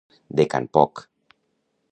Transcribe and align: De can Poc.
De 0.39 0.45
can 0.53 0.65
Poc. 0.79 1.03